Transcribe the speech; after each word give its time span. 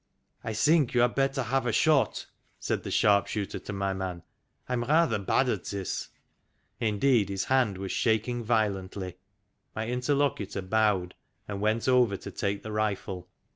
"I 0.43 0.53
think 0.53 0.95
you 0.95 1.01
had 1.01 1.13
better 1.13 1.43
have 1.43 1.67
a 1.67 1.71
shot," 1.71 2.25
said 2.59 2.81
the 2.81 2.89
sharp 2.89 3.27
shooter 3.27 3.59
to 3.59 3.71
my 3.71 3.93
man." 3.93 4.23
I'm 4.67 4.83
rather 4.85 5.19
bad 5.19 5.47
at 5.47 5.65
this." 5.65 6.09
Indeed 6.79 7.29
his 7.29 7.43
hand 7.43 7.77
was 7.77 7.91
shaking 7.91 8.43
violently. 8.43 9.17
My 9.75 9.87
interlocutor 9.87 10.63
bowed, 10.63 11.13
and 11.47 11.61
went 11.61 11.87
over 11.87 12.17
to 12.17 12.31
take 12.31 12.63
the 12.63 12.71
rifle. 12.71 13.29